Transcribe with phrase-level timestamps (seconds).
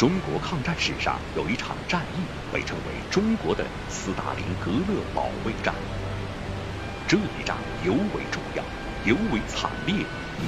[0.00, 5.74] 中国抗战史上有一场战役被称为中国的斯大林格勒保卫战。
[7.06, 8.64] 这一仗尤为重要，
[9.04, 9.96] 尤为惨烈，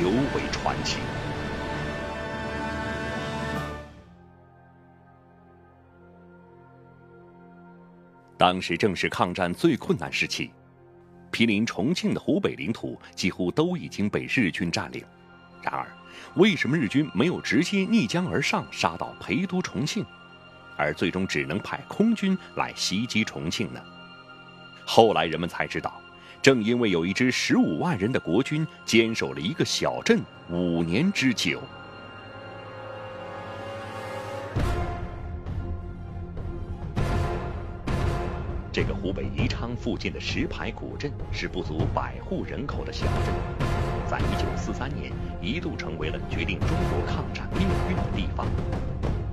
[0.01, 0.96] 尤为传奇。
[8.38, 10.50] 当时正是抗战最困难时期，
[11.30, 15.04] 毗邻重庆的湖北领土几乎都已经被日军占领。
[15.63, 15.87] 然而，
[16.34, 20.05] 为什么日军没有直接逆江而上，杀到陪都重庆，
[20.77, 23.80] 而最终只能派空军来袭击重庆呢？
[24.85, 26.01] 后来人们才知道，
[26.43, 31.63] 正因为有一支十五万人的国军坚守了一个小镇五年之久。
[38.73, 43.72] 这个湖北宜昌附近的石牌古镇是不足百户人口的小镇。
[44.12, 48.47] 在一九四三年，一度成为了决定中国抗战命运的地方。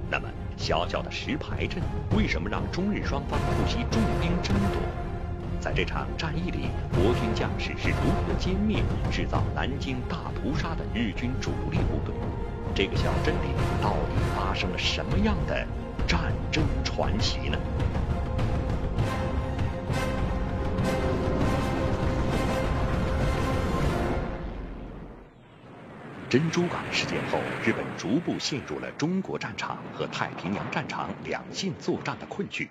[0.09, 1.83] 那么，小小的石牌镇
[2.15, 4.81] 为什么让中日双方不惜重兵争夺？
[5.59, 12.16] 在这场战役里，国军将士是如何歼灭制造南京大屠杀的日军主力部队？
[12.73, 13.52] 这个小镇里
[13.83, 15.67] 到底发生了什么样的
[16.07, 17.57] 战争传奇呢？
[26.30, 32.69] 珍珠港事件后，日本逐步陷入了中国战场和太平洋战场两线作战的困局。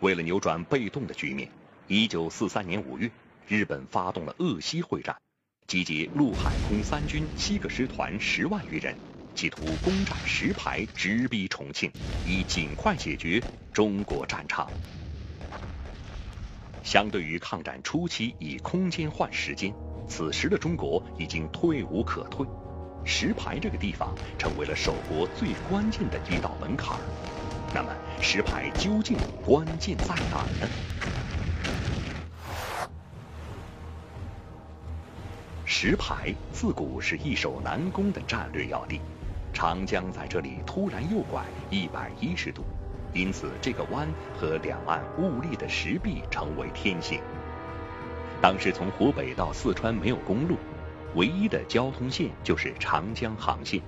[0.00, 1.46] 为了扭转被动的局面
[1.88, 3.10] ，1943年5月，
[3.46, 5.14] 日本发动了鄂西会战，
[5.66, 8.96] 集结陆海空三军七个师团十万余人，
[9.34, 11.92] 企图攻占石牌，直逼重庆，
[12.26, 13.42] 以尽快解决
[13.74, 14.66] 中国战场。
[16.82, 19.70] 相对于抗战初期以空间换时间。
[20.06, 22.46] 此时的中国已经退无可退，
[23.04, 26.98] 石牌这个地方成为了守国最关键的一道门槛。
[27.74, 27.88] 那么，
[28.20, 30.68] 石牌究竟关键在哪儿呢？
[35.64, 39.00] 石牌自古是易守难攻的战略要地，
[39.52, 42.62] 长江在这里突然右拐一百一十度，
[43.12, 47.20] 因此这个湾和两岸兀立的石壁成为天险。
[48.44, 50.58] 当时从湖北到四川没有公路，
[51.14, 53.80] 唯一的交通线就是长江航线。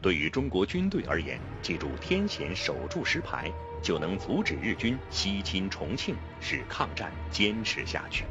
[0.00, 3.52] 对于中国军队而言，记住天险守住石牌，
[3.82, 8.24] 就能阻止日军西侵重庆，使抗战坚持下去。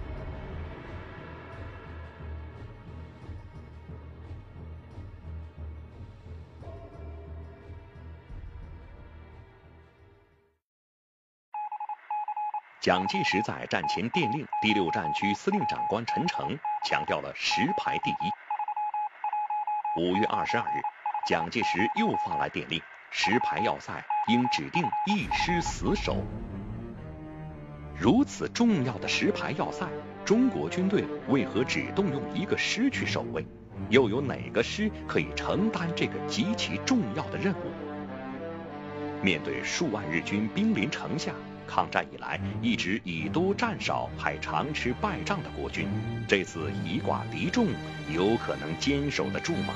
[12.88, 18.32] 蒋介石在战前电令第六战区司令长官陈诚，强调了石牌第一。
[20.02, 20.80] 五月二十二日，
[21.28, 22.82] 蒋介石又发来电令，
[23.12, 26.24] 石牌要塞应指定一师死守。
[27.94, 29.86] 如此重要的石牌要塞，
[30.24, 33.46] 中国军队为何只动用一个师去守卫？
[33.90, 39.22] 又有哪个师可以承担这个极其重要的任务？
[39.22, 41.34] 面对数万日军兵临城下。
[41.68, 45.88] 抗战以来一直以多战少还常吃败仗的国军，
[46.28, 47.68] 这次以寡敌众，
[48.12, 49.76] 有可能坚守得住吗？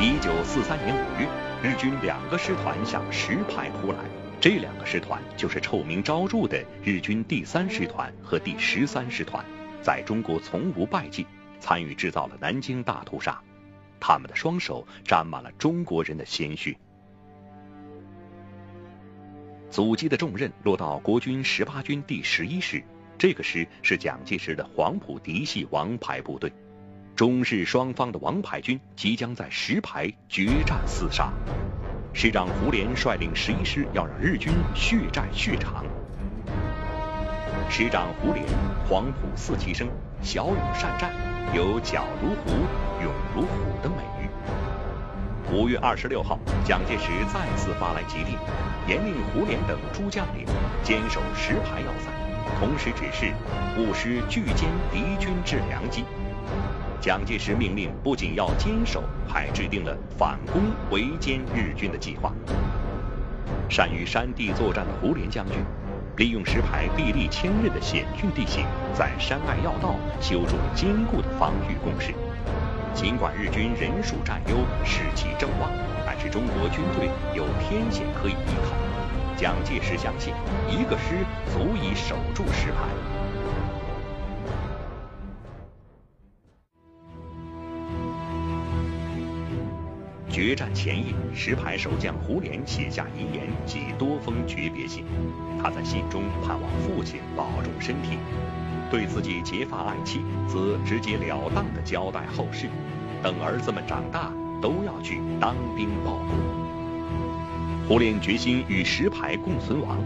[0.00, 1.28] 一九四三年五月，
[1.60, 3.98] 日军两个师团向石牌扑来，
[4.40, 9.44] 这两个师团就是臭名昭著的日军第三师团和第十三师团，
[9.82, 11.26] 在中国从无败绩，
[11.58, 13.42] 参与制造了南京大屠杀，
[13.98, 16.78] 他们的双手沾满了中国人的鲜血。
[19.70, 22.82] 阻击的重任落到国军十八军第十一师，
[23.18, 26.50] 这个师是蒋介石的黄埔嫡系王牌部队。
[27.14, 31.30] 中日双方的王牌军即将在石牌决战厮杀，
[32.14, 35.84] 师长胡琏率领十一师要让日军血债血偿。
[37.68, 38.44] 师长胡琏，
[38.88, 39.86] 黄埔四期生，
[40.22, 41.12] 骁勇善战，
[41.54, 42.50] 有“脚如虎，
[43.02, 43.48] 勇如虎”
[43.82, 44.28] 的美誉。
[45.50, 48.36] 五月二十六号，蒋介石再次发来急令，
[48.86, 50.44] 严令胡琏等诸将领
[50.82, 52.10] 坚守石牌要塞，
[52.60, 53.32] 同时指示
[53.78, 56.04] 务师拒歼敌军之良机。
[57.00, 62.30] 蒋介石命令不仅要坚守，还制定了反攻围歼日军的计划。
[63.70, 65.56] 善于山地作战的胡琏将军，
[66.18, 72.12] 利用石牌壁立千仞的险峻地形，在山隘要道修筑坚固的防御工事。
[72.94, 75.70] 尽管日军人数占优，士气正旺，
[76.04, 78.72] 但是中国军队有天险可以依靠。
[79.36, 80.34] 蒋介石相信，
[80.68, 82.88] 一个师足以守住石牌。
[90.28, 95.04] 决战前夜，石牌守将胡琏写下遗言及多封诀别信。
[95.60, 98.18] 他在信中盼望父亲保重身体，
[98.90, 102.68] 对自己结发爱妻则直截了当地交代后事：
[103.22, 104.32] 等儿子们长大，
[104.62, 106.34] 都要去当兵报国。
[107.86, 109.98] 胡琏决心与石牌共存亡。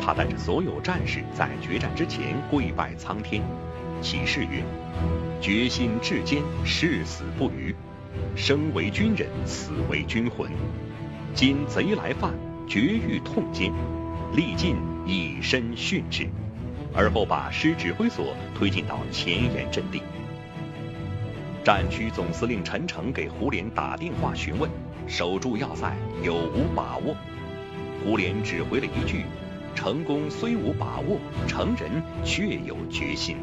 [0.00, 3.42] 他带着所有战士在决战之前跪拜苍天，
[4.02, 4.62] 起誓曰
[5.40, 7.74] ：“决心至坚，誓死不渝。
[8.36, 10.50] 生为军人，死为军魂。
[11.34, 12.32] 今贼来犯，
[12.68, 13.72] 绝欲痛歼，
[14.34, 14.76] 力尽
[15.06, 16.28] 以身殉之。”
[16.94, 20.02] 而后把师指挥所推进到前沿阵地。
[21.64, 24.70] 战区总司令陈诚给胡琏打电话询问
[25.08, 27.16] ：“守住要塞有无把握？”
[28.04, 29.24] 胡琏只回了一句。
[29.74, 31.18] 成功虽无把握，
[31.48, 33.38] 成人却有决心。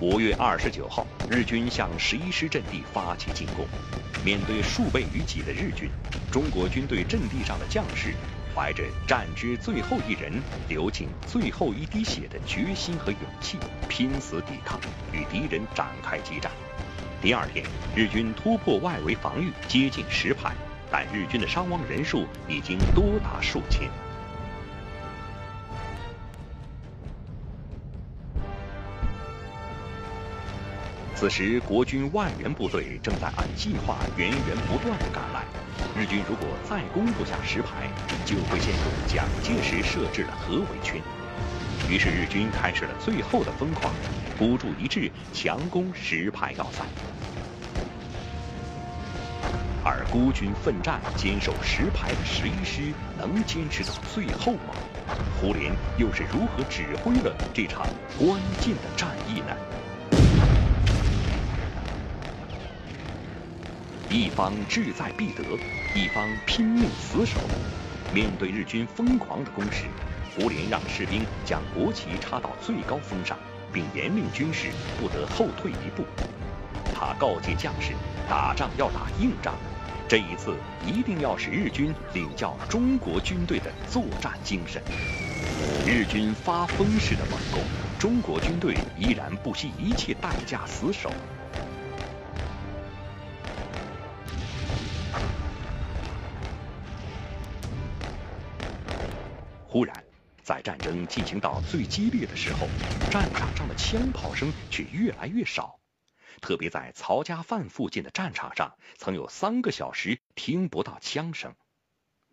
[0.00, 3.66] 五月二十九号，日军向十一师阵地发起进攻。
[4.24, 5.90] 面对数倍于己的日军，
[6.30, 8.14] 中国军队阵地上的将士
[8.54, 10.32] 怀着战之最后一人
[10.68, 13.58] 流尽最后一滴血的决心和勇气，
[13.88, 14.78] 拼死抵抗，
[15.12, 16.52] 与敌人展开激战。
[17.20, 17.66] 第二天，
[17.96, 20.54] 日军突破外围防御，接近石牌，
[20.92, 23.90] 但日军的伤亡人数已经多达数千。
[31.20, 35.44] 此时，国军万元部队正在按计划源源不断的赶来。
[35.92, 37.90] 日军如果再攻不下石牌，
[38.24, 41.02] 就会陷入蒋介石设置的合围圈。
[41.90, 43.92] 于是日军开始了最后的疯狂，
[44.38, 46.84] 孤注一掷，强攻石牌要塞。
[49.84, 54.72] 而孤军奋战，坚守石牌的十一师能坚持到最后吗？
[55.40, 59.56] 胡琏又是如何指挥了这场关键的战役呢？
[64.10, 65.42] 一方志在必得，
[65.94, 67.38] 一方拼命死守。
[68.10, 69.84] 面对日军疯狂的攻势。
[70.34, 73.36] 胡琏让士兵将国旗插到最高峰上，
[73.72, 74.68] 并严令军士
[74.98, 76.04] 不得后退一步。
[76.94, 77.92] 他告诫将士，
[78.30, 79.54] 打仗要打硬仗，
[80.08, 80.54] 这一次
[80.86, 84.80] 一定要使日军领教中国军队的作战精神。
[85.86, 87.60] 日军发疯似的猛攻，
[87.98, 91.12] 中国军队依然不惜一切代价死守。
[99.78, 100.04] 忽然。
[100.42, 102.74] 在战争进行到最激烈的时候，
[103.08, 105.78] 战场上的枪炮声却越来越少。
[106.40, 111.54] 特别在曹家饭附近的战场上，曾有三个小时听不到枪声。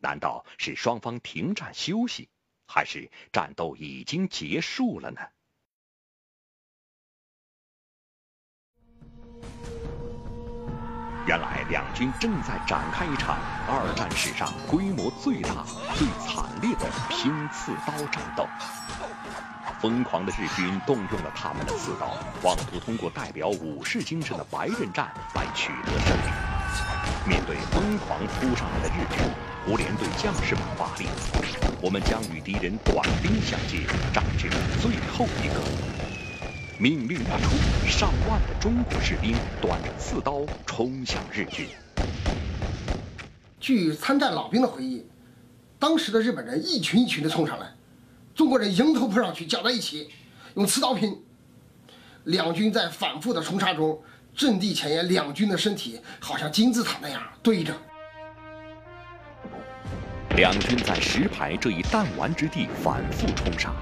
[0.01, 2.29] 难道是双方停战休息，
[2.65, 5.21] 还是战斗已经结束了呢？
[11.27, 18.47] 原来两军正在展开一场二战史上规模最大、最惨烈的拼刺刀战斗。
[19.81, 27.27] 疯狂的日军动用了他们的刺刀，妄图通过代表武士精神的白刃战来取得胜利。
[27.27, 29.25] 面对疯狂扑上来的日军，
[29.65, 31.07] 胡琏对将士们发令
[31.81, 33.79] ：“我们将与敌人短兵相接，
[34.13, 34.47] 战至
[34.79, 35.63] 最后一刻。”
[36.77, 41.67] 命令一出，上万的中国士兵端着刺刀冲向日军。
[43.61, 45.05] 据参战老兵的回忆，
[45.79, 47.67] 当时的日本人一群一群的冲上来，
[48.35, 50.09] 中国人迎头扑上去，搅在一起，
[50.55, 51.17] 用刺刀拼。
[52.25, 53.97] 两军在反复的冲杀中，
[54.35, 57.73] 阵地前沿两军的身体好像金字塔那样堆着。
[60.35, 63.73] 两军在石牌这一弹丸之地反复冲杀。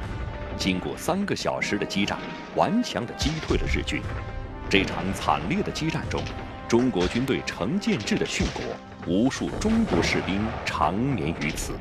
[0.58, 2.18] 经过三个小时的激战，
[2.56, 4.02] 顽强地击退了日军。
[4.70, 6.22] 这场惨烈的激战中，
[6.68, 8.64] 中国军队成建制的殉国，
[9.06, 11.78] 无数中国士兵长眠于此。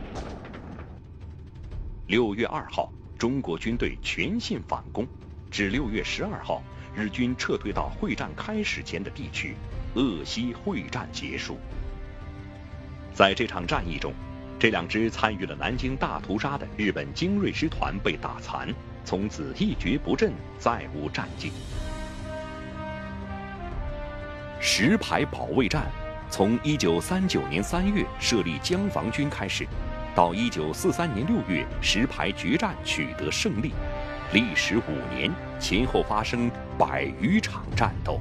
[2.06, 5.06] 六月二号，中国军队全线反攻，
[5.50, 6.62] 至六月十二号，
[6.94, 9.54] 日军撤退到会战开始前的地区，
[9.94, 11.58] 鄂西会战结束。
[13.14, 14.12] 在这场战役中，
[14.62, 18.73] 这两支参与了南京大屠杀的日本精锐师团被打残，
[19.04, 21.50] 从此一蹶不振，再无战绩。
[24.61, 25.90] 石牌保卫战
[26.31, 29.66] 从一九三九年三月设立江防军开始，
[30.14, 33.73] 到一九四三年六月石牌决战取得胜利，
[34.33, 35.28] 历时五年，
[35.59, 38.21] 前后发生百余场战斗。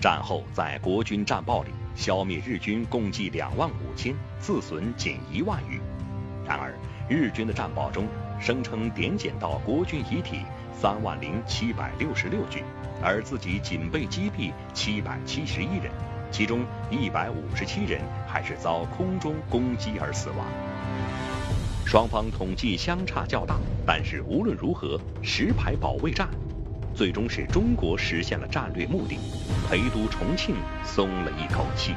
[0.00, 1.68] 战后，在国军战报里。
[2.00, 5.78] 消灭日军共计两万五千，自损仅一万余。
[6.46, 6.72] 然而，
[7.10, 8.08] 日军的战报中
[8.40, 10.38] 声称点检到国军遗体
[10.72, 12.64] 三万零七百六十六具，
[13.02, 15.92] 而自己仅被击毙七百七十一人，
[16.30, 20.46] 其中一百五十七人还是遭空中攻击而死亡。
[21.84, 26.26] 双方统计相差较大，但是无论如何，石牌保卫战
[26.94, 29.18] 最终使中国实现了战略目的，
[29.68, 30.54] 陪都重庆
[30.84, 31.94] 松了一口气。